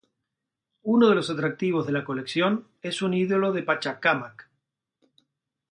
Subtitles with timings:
[0.81, 4.49] Uno de los atractivos de la colección es un ídolo de Pachacámac.